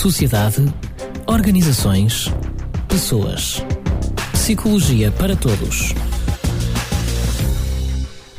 [0.00, 0.64] sociedade,
[1.26, 2.32] organizações,
[2.88, 3.62] pessoas.
[4.32, 5.94] Psicologia para todos.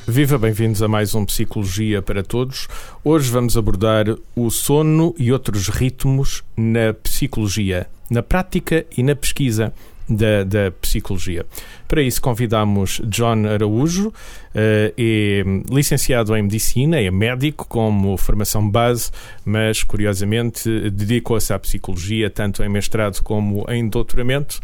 [0.07, 2.67] Viva, bem-vindos a mais um Psicologia para Todos.
[3.03, 9.71] Hoje vamos abordar o sono e outros ritmos na psicologia, na prática e na pesquisa
[10.15, 11.45] da, da psicologia.
[11.87, 14.13] Para isso convidamos John Araújo, uh,
[14.55, 19.11] é licenciado em Medicina, é médico como formação base,
[19.45, 24.59] mas curiosamente dedicou-se à psicologia tanto em mestrado como em doutoramento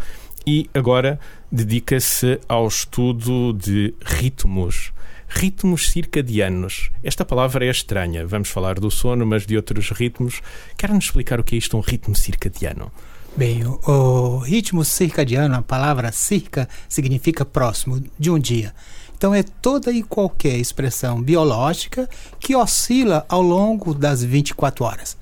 [0.46, 1.20] e agora
[1.52, 4.94] dedica-se ao estudo de ritmos
[5.28, 6.90] ritmos circadianos.
[7.04, 8.26] Esta palavra é estranha.
[8.26, 10.42] Vamos falar do sono, mas de outros ritmos.
[10.78, 12.92] Quer-nos explicar o que é isto, um ritmo circadiano?
[13.38, 18.74] Bem, o, ritmo circadiano, a palavra circa significa próximo de um dia.
[19.16, 25.16] Então é toda e qualquer expressão biológica que oscila ao longo das 24 horas.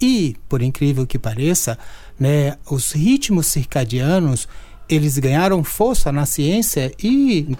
[0.00, 1.78] E, por incrível que pareça,
[2.18, 4.48] né, os ritmos circadianos
[4.94, 7.56] eles ganharam força na ciência e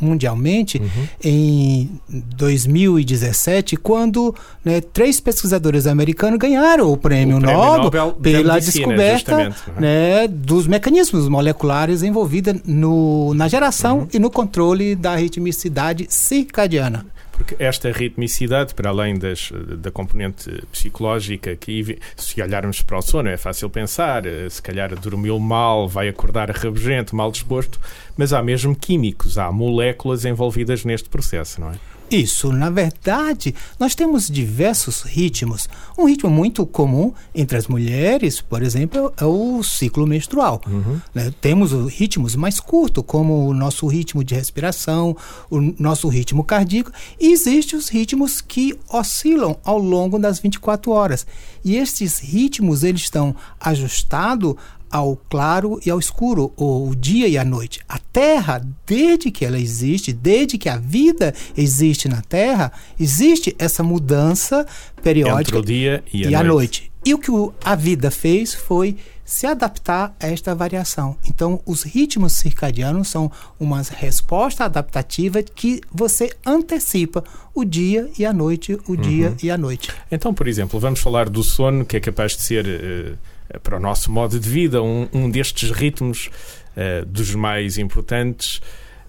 [0.00, 1.08] mundialmente uhum.
[1.22, 8.54] em 2017, quando né, três pesquisadores americanos ganharam o prêmio, o prêmio Nobel, Nobel, pela
[8.54, 9.80] medicina, descoberta uhum.
[9.80, 14.08] né, dos mecanismos moleculares envolvidos no, na geração uhum.
[14.12, 17.06] e no controle da ritmicidade circadiana.
[17.38, 23.28] Porque esta ritmicidade, para além das, da componente psicológica, que se olharmos para o sono
[23.28, 27.80] é fácil pensar, eh, se calhar dormiu mal, vai acordar rabugento, mal disposto,
[28.16, 31.74] mas há mesmo químicos, há moléculas envolvidas neste processo, não é?
[32.10, 35.68] Isso, na verdade, nós temos diversos ritmos.
[35.96, 40.60] Um ritmo muito comum entre as mulheres, por exemplo, é o ciclo menstrual.
[40.66, 41.00] Uhum.
[41.14, 41.32] Né?
[41.40, 45.16] Temos ritmos mais curtos, como o nosso ritmo de respiração,
[45.50, 51.26] o nosso ritmo cardíaco, e existem os ritmos que oscilam ao longo das 24 horas.
[51.64, 54.54] E estes ritmos eles estão ajustados
[54.90, 57.80] ao claro e ao escuro, o dia e a noite.
[57.88, 63.82] A Terra, desde que ela existe, desde que a vida existe na Terra, existe essa
[63.82, 64.66] mudança
[65.02, 66.82] periódica Entre o dia e a, e a noite.
[66.82, 66.92] noite.
[67.04, 67.30] E o que
[67.64, 71.16] a vida fez foi se adaptar a esta variação.
[71.26, 73.30] Então, os ritmos circadianos são
[73.60, 77.22] uma resposta adaptativa que você antecipa
[77.54, 78.96] o dia e a noite, o uhum.
[78.96, 79.92] dia e a noite.
[80.10, 82.66] Então, por exemplo, vamos falar do sono, que é capaz de ser.
[82.66, 86.30] Uh para o nosso modo de vida, um, um destes ritmos
[86.76, 88.60] uh, dos mais importantes.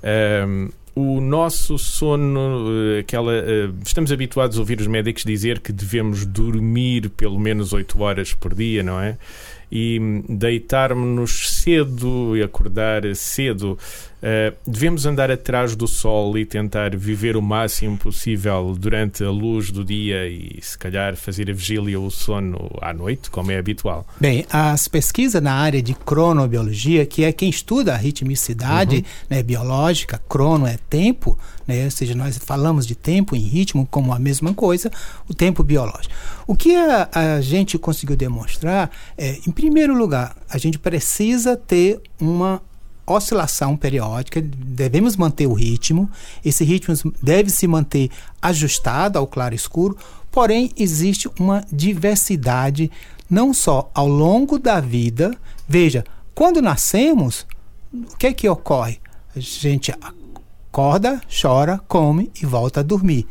[0.03, 2.67] Uh, o nosso sono,
[2.97, 3.31] eh, aquela,
[3.85, 8.53] estamos habituados a ouvir os médicos dizer que devemos dormir pelo menos 8 horas por
[8.53, 9.17] dia, não é?
[9.71, 13.77] E deitarmos-nos cedo e acordar cedo.
[14.19, 19.71] Uh, devemos andar atrás do sol e tentar viver o máximo possível durante a luz
[19.71, 23.57] do dia e, se calhar, fazer a vigília ou o sono à noite, como é
[23.57, 24.05] habitual.
[24.19, 29.03] Bem, as pesquisas na área de cronobiologia, que é quem estuda a ritmicidade uhum.
[29.29, 34.13] né, biológica, crono é tempo, né, ou seja, nós falamos de tempo em ritmo como
[34.13, 34.91] a mesma coisa,
[35.29, 36.13] o tempo biológico.
[36.45, 41.99] O que a, a gente conseguiu demonstrar é, em primeiro lugar, a gente precisa ter
[42.17, 42.61] uma
[43.05, 46.09] oscilação periódica, devemos manter o ritmo,
[46.45, 48.09] esse ritmo deve se manter
[48.41, 49.97] ajustado ao claro escuro,
[50.31, 52.89] porém existe uma diversidade
[53.29, 55.35] não só ao longo da vida.
[55.67, 57.45] Veja, quando nascemos,
[57.93, 59.01] o que é que ocorre?
[59.35, 59.93] A gente
[60.71, 63.27] acorda, chora, come e volta a dormir.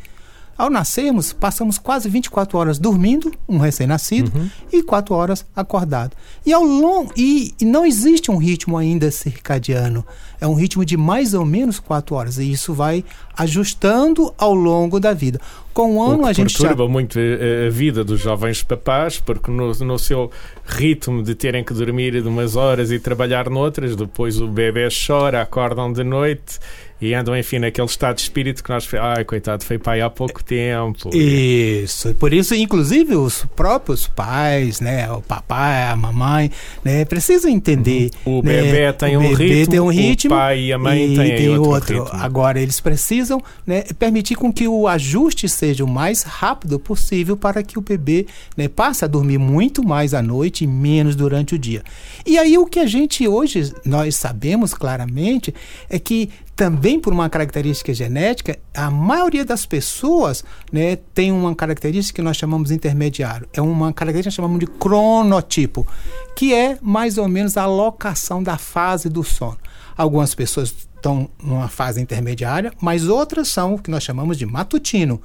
[0.59, 4.49] Ao nascermos, passamos quase 24 horas dormindo, um recém-nascido, uhum.
[4.73, 6.17] e 4 horas acordado.
[6.45, 10.05] E ao longo e, e, não existe um ritmo ainda circadiano.
[10.37, 12.37] É um ritmo de mais ou menos 4 horas.
[12.39, 13.05] E isso vai
[13.37, 15.39] ajustando ao longo da vida.
[15.73, 16.89] Com o ano a gente perturba já...
[16.89, 20.31] muito a vida dos jovens papás, porque no, no seu
[20.65, 25.41] ritmo de terem que dormir de umas horas e trabalhar noutras, depois o bebê chora,
[25.41, 26.59] acordam de noite
[27.01, 28.87] e andam, enfim, naquele estado de espírito que nós.
[28.93, 31.09] Ai, coitado, foi pai há pouco tempo.
[31.15, 32.13] Isso.
[32.15, 35.09] Por isso, inclusive, os próprios pais, né?
[35.09, 36.51] O papai, a mamãe,
[36.83, 37.05] né?
[37.05, 38.11] Precisam entender.
[38.25, 38.39] Uhum.
[38.39, 39.71] O né, bebê tem o um bebê ritmo.
[39.71, 40.35] Tem um ritmo.
[40.35, 41.71] O pai e a mãe e têm tem outro.
[41.71, 42.03] outro.
[42.03, 42.19] Ritmo.
[42.21, 47.63] Agora, eles precisam né, permitir com que o ajuste seja o mais rápido possível para
[47.63, 51.59] que o bebê né, passe a dormir muito mais à noite e menos durante o
[51.59, 51.83] dia.
[52.25, 55.53] E aí, o que a gente hoje nós sabemos claramente
[55.89, 56.29] é que
[56.59, 62.35] também por uma característica genética, a maioria das pessoas né, tem uma característica que nós
[62.35, 63.47] chamamos de intermediário.
[63.53, 65.87] É uma característica que chamamos de cronotipo,
[66.35, 69.57] que é mais ou menos a locação da fase do sono.
[69.95, 75.21] Algumas pessoas estão numa fase intermediária, mas outras são o que nós chamamos de matutino.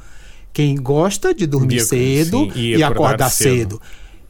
[0.55, 3.51] Quem gosta de dormir cedo sim, e, e, acordar, acordar cedo.
[3.51, 3.81] cedo.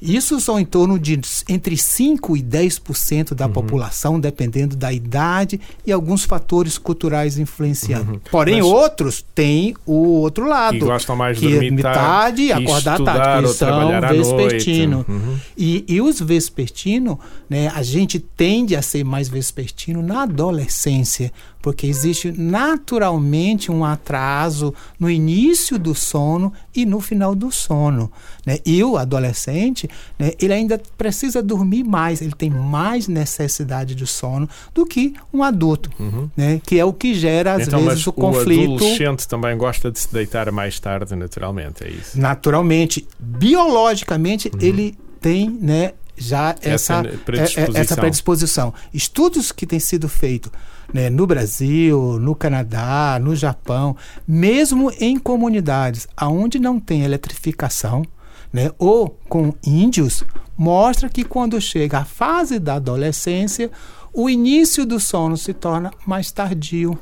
[0.05, 1.19] Isso são em torno de
[1.49, 3.53] entre 5 e 10% da uhum.
[3.53, 8.13] população, dependendo da idade e alguns fatores culturais influenciando.
[8.13, 8.21] Uhum.
[8.31, 10.79] Porém, Mas, outros têm o outro lado.
[10.79, 15.07] Que gostam mais de é dormir tarde e acordar tarde, que são vespertino.
[15.09, 15.39] Uhum.
[15.57, 17.19] E, e os vespertino,
[17.49, 21.33] né, a gente tende a ser mais vespertino na adolescência,
[21.65, 28.13] porque existe naturalmente um atraso no início do sono e no final do sono.
[28.45, 28.59] Né?
[28.67, 29.89] E o adolescente,
[30.19, 35.43] né, ele ainda precisa dormir mais, ele tem mais necessidade de sono do que um
[35.43, 36.29] adulto, uhum.
[36.37, 36.61] né?
[36.67, 38.73] que é o que gera, às então, vezes, o conflito.
[38.73, 42.21] O adolescente também gosta de se deitar mais tarde, naturalmente, é isso?
[42.21, 43.09] Naturalmente.
[43.19, 44.61] Biologicamente, uhum.
[44.61, 47.81] ele tem né, já essa, essa predisposição.
[47.81, 48.75] essa predisposição.
[48.93, 50.53] Estudos que têm sido feitos
[50.93, 53.97] né, no Brasil, no Canadá, no Japão,
[54.27, 58.05] mesmo em comunidades onde não tem eletrificação,
[58.53, 60.25] né, ou com índios,
[60.57, 63.71] mostra que quando chega a fase da adolescência,
[64.13, 66.99] o início do sono se torna mais tardio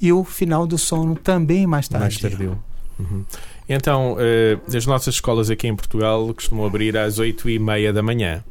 [0.00, 2.20] e o final do sono também mais tardio.
[2.20, 2.58] Mais tardio.
[2.98, 3.24] Uhum.
[3.68, 8.02] Então, eh, as nossas escolas aqui em Portugal costumam abrir às oito e meia da
[8.02, 8.44] manhã.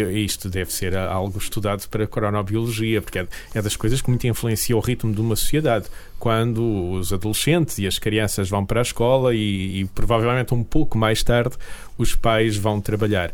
[0.00, 4.26] Isto deve ser algo estudado para a cronobiologia, porque é, é das coisas que muito
[4.26, 5.86] influencia o ritmo de uma sociedade.
[6.18, 10.98] Quando os adolescentes e as crianças vão para a escola e, e provavelmente um pouco
[10.98, 11.56] mais tarde
[11.96, 13.32] os pais vão trabalhar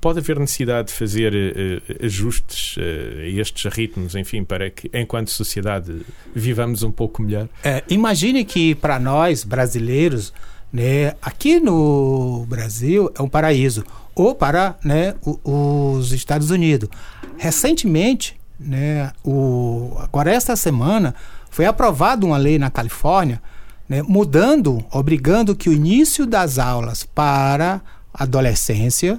[0.00, 2.80] pode haver necessidade de fazer uh, ajustes uh,
[3.20, 6.00] a estes ritmos, enfim, para que, enquanto sociedade,
[6.34, 7.48] vivamos um pouco melhor?
[7.62, 10.32] É, imagine que para nós, brasileiros,
[10.72, 13.84] né, aqui no Brasil é um paraíso
[14.20, 15.14] ou para né,
[15.44, 16.90] os Estados Unidos.
[17.38, 21.14] Recentemente, né, o, agora esta semana,
[21.50, 23.40] foi aprovada uma lei na Califórnia
[23.88, 27.80] né, mudando, obrigando que o início das aulas para
[28.12, 29.18] adolescência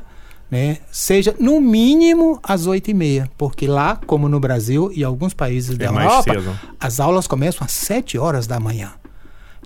[0.49, 5.33] né, seja no mínimo às oito e meia, porque lá, como no Brasil e alguns
[5.33, 6.35] países é da Europa,
[6.79, 8.91] as aulas começam às sete horas da manhã.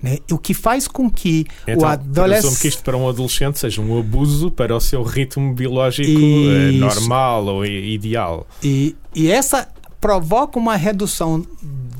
[0.02, 0.18] Né?
[0.30, 2.60] O que faz com que então, o adolescente.
[2.60, 7.46] que isto para um adolescente seja um abuso para o seu ritmo biológico eh, normal
[7.46, 8.46] ou ideal.
[8.62, 11.46] E, e essa provoca uma redução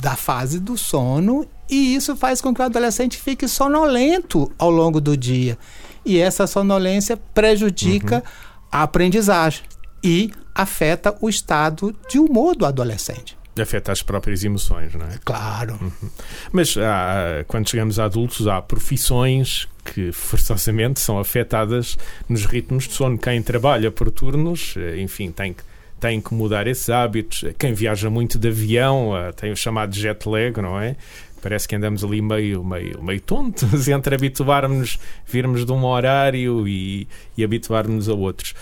[0.00, 5.00] da fase do sono e isso faz com que o adolescente fique sonolento ao longo
[5.00, 5.58] do dia.
[6.04, 8.22] E essa sonolência prejudica uhum.
[8.70, 9.64] a aprendizagem
[10.04, 15.18] e afeta o estado de humor do adolescente afeta as próprias emoções, não é?
[15.24, 15.78] Claro.
[15.80, 16.10] Uhum.
[16.52, 21.96] Mas há, quando chegamos a adultos, há profissões que forçosamente são afetadas
[22.28, 23.18] nos ritmos de sono.
[23.18, 25.62] Quem trabalha por turnos, eh, enfim, tem que
[25.98, 27.44] tem que mudar esses hábitos.
[27.58, 30.94] Quem viaja muito de avião eh, tem o chamado jet lag, não é?
[31.40, 37.08] Parece que andamos ali meio, meio, meio tontos entre habituarmos, virmos de um horário e,
[37.36, 38.54] e habituarmos a outros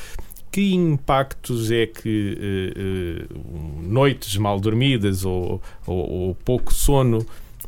[0.54, 7.26] que impactos é que uh, uh, noites mal dormidas ou, ou, ou, pouco sono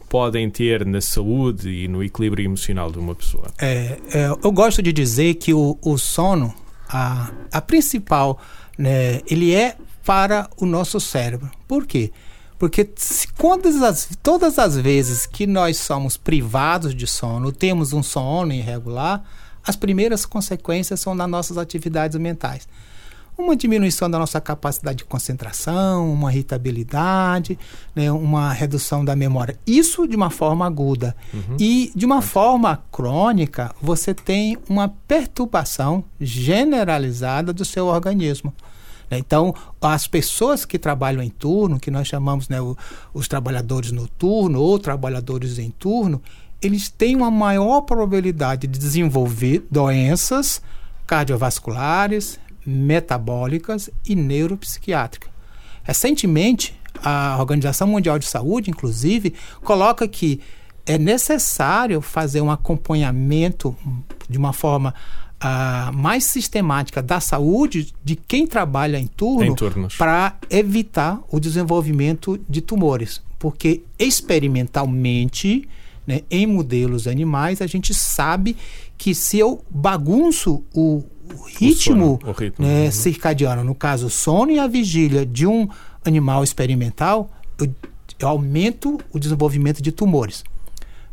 [0.08, 3.48] podem ter na saúde e no equilíbrio emocional de uma pessoa?
[3.58, 6.54] É, é, eu gosto de dizer que o, o sono,
[6.88, 8.40] a, a principal,
[8.78, 11.50] né, ele é para o nosso cérebro.
[11.66, 12.12] Por quê?
[12.56, 18.02] Porque se, todas, as, todas as vezes que nós somos privados de sono, temos um
[18.04, 19.24] sono irregular,
[19.66, 22.68] as primeiras consequências são nas nossas atividades mentais.
[23.36, 27.58] Uma diminuição da nossa capacidade de concentração, uma irritabilidade,
[27.94, 29.58] né, uma redução da memória.
[29.66, 31.14] Isso de uma forma aguda.
[31.34, 31.56] Uhum.
[31.60, 38.54] E de uma forma crônica, você tem uma perturbação generalizada do seu organismo.
[39.10, 39.18] Né.
[39.18, 42.56] Então, as pessoas que trabalham em turno, que nós chamamos né,
[43.12, 46.22] os trabalhadores noturno ou trabalhadores em turno,
[46.60, 50.62] eles têm uma maior probabilidade de desenvolver doenças
[51.06, 55.30] cardiovasculares, metabólicas e neuropsiquiátricas.
[55.82, 60.40] Recentemente, a Organização Mundial de Saúde, inclusive, coloca que
[60.84, 63.76] é necessário fazer um acompanhamento
[64.28, 64.94] de uma forma
[65.36, 69.54] uh, mais sistemática da saúde de quem trabalha em turno
[69.98, 73.22] para evitar o desenvolvimento de tumores.
[73.38, 75.68] Porque experimentalmente
[76.06, 78.56] né, em modelos animais, a gente sabe
[78.96, 81.02] que se eu bagunço o,
[81.34, 82.92] o ritmo, o, o ritmo né, uhum.
[82.92, 85.68] circadiano, no caso, o sono e a vigília de um
[86.04, 87.68] animal experimental, eu,
[88.18, 90.44] eu aumento o desenvolvimento de tumores.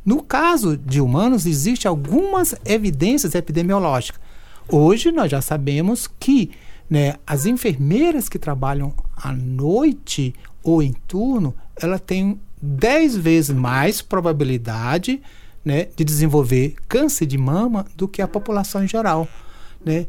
[0.05, 4.21] No caso de humanos, existem algumas evidências epidemiológicas.
[4.69, 6.51] Hoje nós já sabemos que
[6.89, 14.01] né, as enfermeiras que trabalham à noite ou em turno, ela tem 10 vezes mais
[14.01, 15.21] probabilidade
[15.65, 19.27] né, de desenvolver câncer de mama do que a população em geral.
[19.83, 20.07] Né?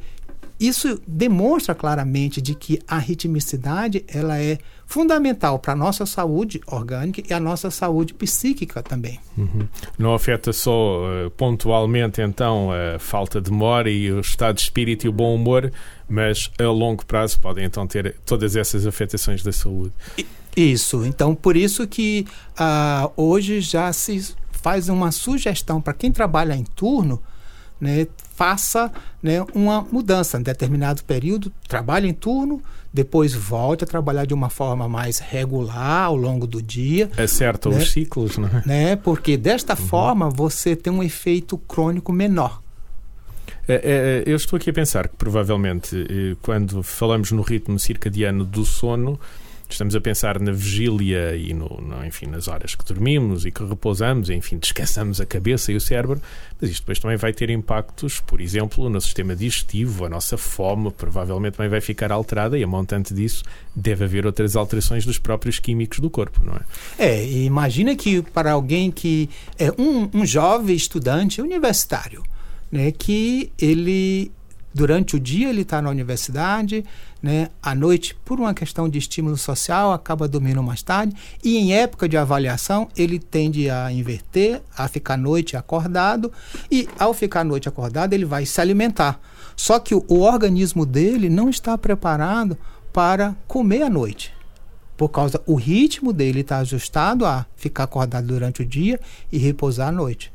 [0.58, 7.23] Isso demonstra claramente de que a ritmicidade ela é fundamental para a nossa saúde orgânica
[7.28, 9.18] e a nossa saúde psíquica também.
[9.37, 9.66] Uhum.
[9.99, 15.06] Não afeta só uh, pontualmente então a falta de memória e o estado de espírito
[15.06, 15.73] e o bom humor,
[16.08, 19.92] mas a longo prazo podem então ter todas essas afetações da saúde.
[20.56, 26.54] Isso, então por isso que uh, hoje já se faz uma sugestão para quem trabalha
[26.54, 27.20] em turno
[27.80, 30.38] né, faça né, uma mudança.
[30.38, 32.62] Em determinado período, trabalhe em turno,
[32.93, 37.11] depois volte a trabalhar de uma forma mais regular ao longo do dia.
[37.17, 38.62] Acerta né, os ciclos, não é?
[38.67, 39.87] Né, porque desta uhum.
[39.87, 42.62] forma você tem um efeito crônico menor.
[43.67, 48.45] É, é, eu estou aqui a pensar que provavelmente eh, quando falamos no ritmo circadiano
[48.45, 49.19] do sono,
[49.75, 53.64] estamos a pensar na vigília e no, no, enfim, nas horas que dormimos e que
[53.64, 56.21] repousamos, enfim, descansamos a cabeça e o cérebro,
[56.61, 60.90] mas isto depois também vai ter impactos, por exemplo, no sistema digestivo, a nossa fome
[60.90, 63.43] provavelmente também vai ficar alterada e a montante disso
[63.75, 66.61] deve haver outras alterações dos próprios químicos do corpo, não é?
[66.99, 69.28] É, imagina que para alguém que
[69.59, 72.23] é um, um jovem estudante universitário,
[72.71, 74.33] né, que ele
[74.75, 76.85] durante o dia ele está na universidade,
[77.23, 77.49] né?
[77.62, 81.14] À noite, por uma questão de estímulo social, acaba dormindo mais tarde.
[81.43, 86.33] E em época de avaliação, ele tende a inverter, a ficar à noite acordado.
[86.71, 89.21] E ao ficar à noite acordado, ele vai se alimentar.
[89.57, 92.59] Só que o, o organismo dele não está preparado
[92.93, 94.35] para comer à noite.
[94.97, 99.00] Por causa o ritmo dele está ajustado a ficar acordado durante o dia
[99.31, 100.34] e repousar à noite.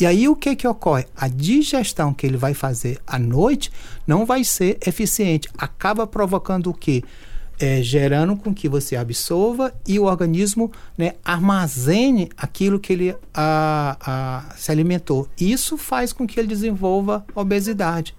[0.00, 1.04] E aí o que que ocorre?
[1.14, 3.70] A digestão que ele vai fazer à noite
[4.06, 5.46] não vai ser eficiente.
[5.58, 7.04] Acaba provocando o quê?
[7.58, 13.98] É, gerando com que você absorva e o organismo né, armazene aquilo que ele a,
[14.00, 15.28] a, se alimentou.
[15.38, 18.14] Isso faz com que ele desenvolva obesidade.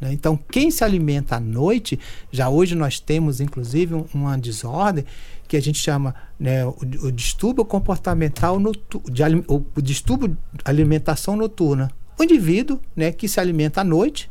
[0.00, 0.14] Né?
[0.14, 2.00] Então, quem se alimenta à noite,
[2.32, 5.04] já hoje nós temos inclusive uma desordem
[5.50, 11.34] que a gente chama né, o, o distúrbio comportamental noturno, de, o, o distúrbio alimentação
[11.34, 11.90] noturna.
[12.16, 14.30] O indivíduo né, que se alimenta à noite,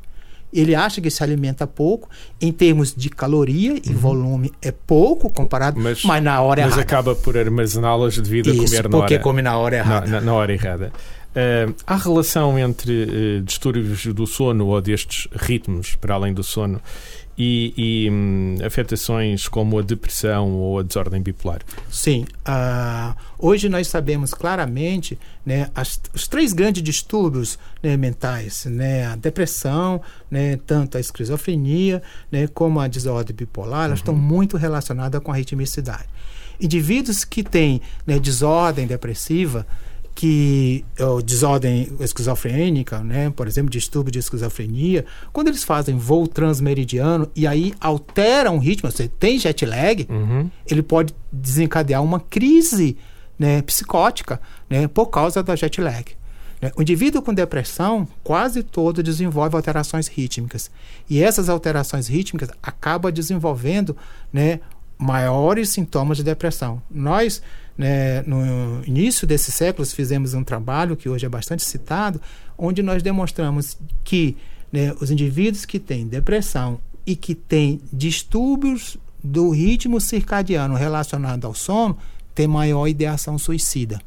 [0.53, 2.09] ele acha que se alimenta pouco,
[2.39, 3.97] em termos de caloria e uhum.
[3.97, 6.75] volume é pouco comparado, mas, mas na hora mas errada.
[6.77, 10.07] Mas acaba por armazená-las devido Isso, a comer na porque hora, come na hora errada.
[10.07, 10.93] Na, na, na hora errada.
[11.29, 16.81] Uh, há relação entre uh, distúrbios do sono ou destes ritmos, para além do sono,
[17.39, 21.61] e, e hum, afetações como a depressão ou a desordem bipolar?
[21.89, 22.25] Sim.
[22.45, 29.15] Uh, hoje nós sabemos claramente né, as, os três grandes distúrbios né, mentais, né, a
[29.15, 33.95] depressão, né, tanto a esquizofrenia né, como a desordem bipolar, elas uhum.
[33.95, 36.09] estão muito relacionadas com a ritmicidade.
[36.59, 39.65] Indivíduos que têm né, desordem depressiva,
[40.15, 47.29] que ou desordem esquizofrênica, né, por exemplo, distúrbio de esquizofrenia, quando eles fazem voo transmeridiano
[47.35, 50.49] e aí alteram o ritmo, você tem jet lag, uhum.
[50.69, 52.97] ele pode desencadear uma crise
[53.37, 56.05] né, psicótica né, por causa da jet lag.
[56.61, 56.71] Né.
[56.75, 60.69] O indivíduo com depressão quase todo desenvolve alterações rítmicas.
[61.09, 63.95] E essas alterações rítmicas acabam desenvolvendo
[64.31, 64.59] né,
[64.99, 66.81] maiores sintomas de depressão.
[66.91, 67.41] Nós
[67.79, 72.21] né, no início desses séculos, fizemos um trabalho que hoje é bastante citado,
[72.57, 74.35] onde nós demonstramos que
[74.69, 76.77] né, os indivíduos que têm depressão
[77.07, 81.97] e que têm distúrbios do ritmo circadiano relacionado ao sono
[82.35, 84.01] têm maior ideação suicida.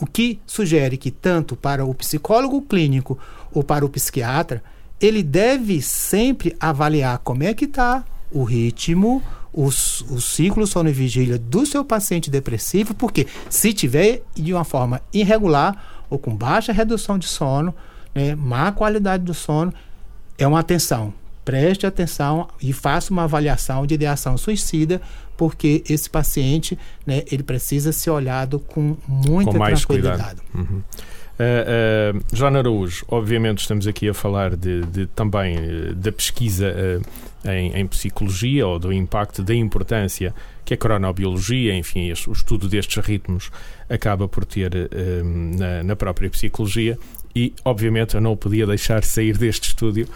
[0.00, 3.18] O que sugere que, tanto para o psicólogo clínico
[3.52, 4.62] ou para o psiquiatra,
[4.98, 9.22] ele deve sempre avaliar como é que está o ritmo,
[9.56, 14.64] o, o ciclo sono e vigília do seu paciente depressivo, porque se tiver de uma
[14.64, 17.74] forma irregular ou com baixa redução de sono,
[18.14, 19.72] né, má qualidade do sono,
[20.36, 21.12] é uma atenção.
[21.42, 25.00] Preste atenção e faça uma avaliação de ideação suicida,
[25.38, 30.40] porque esse paciente né, ele precisa ser olhado com muita com tranquilidade.
[30.54, 30.82] Uhum.
[31.38, 36.74] Uh, uh, Joana Araújo, obviamente estamos aqui a falar de, de também uh, da pesquisa
[37.46, 40.34] em, em, psicologia ou do impacto da importância
[40.64, 43.50] que a cronobiologia, enfim, o estudo destes ritmos
[43.88, 44.70] acaba por ter
[45.58, 46.98] na, na, própria psicologia.
[47.34, 50.08] E, obviamente, eu não podia deixar sair deste estúdio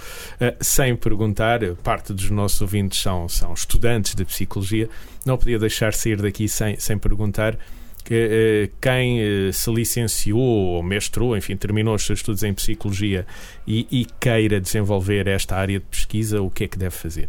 [0.60, 1.60] sem perguntar.
[1.84, 4.88] Parte dos nossos ouvintes são, são estudantes de psicologia,
[5.24, 7.56] não podia deixar sair daqui sem, sem perguntar
[8.04, 13.26] que eh, quem eh, se licenciou ou mestrou, enfim, terminou os seus estudos em psicologia
[13.66, 17.28] e, e queira desenvolver esta área de pesquisa, o que é que deve fazer?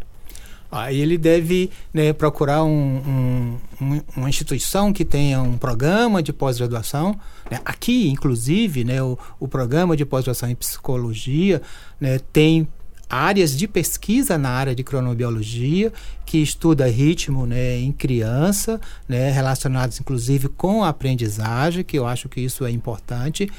[0.72, 7.14] Aí ele deve né, procurar um, um, uma instituição que tenha um programa de pós-graduação.
[7.50, 7.60] Né?
[7.62, 11.60] Aqui, inclusive, né, o, o programa de pós-graduação em psicologia
[12.00, 12.66] né, tem
[13.12, 15.92] áreas de pesquisa na área de cronobiologia,
[16.24, 22.26] que estuda ritmo né, em criança, né, relacionados inclusive com a aprendizagem, que eu acho
[22.26, 23.50] que isso é importante.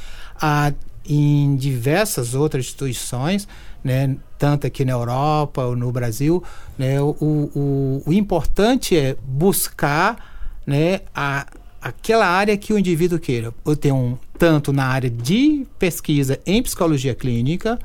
[0.41, 0.73] Ah,
[1.07, 3.47] em diversas outras instituições,
[3.83, 6.43] né, tanto aqui na Europa ou no Brasil,
[6.75, 10.17] né, o, o, o importante é buscar
[10.65, 11.45] né, a,
[11.79, 13.53] aquela área que o indivíduo queira.
[13.63, 17.77] Eu tenho um tanto na área de pesquisa em psicologia clínica,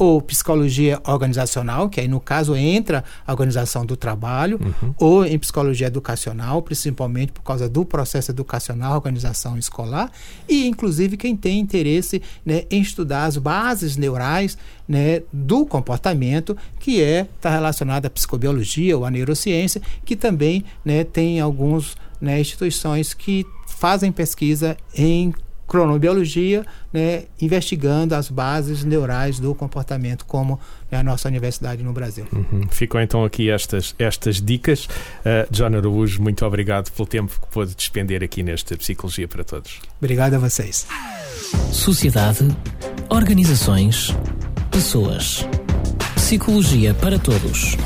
[0.00, 4.94] ou psicologia organizacional, que aí no caso entra a organização do trabalho, uhum.
[4.98, 10.10] ou em psicologia educacional, principalmente por causa do processo educacional, organização escolar,
[10.48, 14.56] e inclusive quem tem interesse né, em estudar as bases neurais
[14.88, 21.04] né, do comportamento, que é está relacionado à psicobiologia ou à neurociência, que também né,
[21.04, 25.34] tem algumas né, instituições que fazem pesquisa em
[25.70, 30.58] cronobiologia, né, investigando as bases neurais do comportamento, como
[30.90, 32.26] é a nossa universidade no Brasil.
[32.32, 32.66] Uhum.
[32.68, 34.86] Ficam então aqui estas, estas dicas.
[34.86, 39.78] Uh, John Araújo, muito obrigado pelo tempo que pôde despender aqui nesta Psicologia para Todos.
[40.00, 40.88] Obrigado a vocês.
[41.70, 42.48] Sociedade,
[43.08, 44.12] organizações,
[44.72, 45.46] pessoas.
[46.16, 47.76] Psicologia para Todos